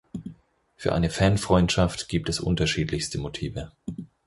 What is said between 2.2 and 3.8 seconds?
es unterschiedlichste Motive.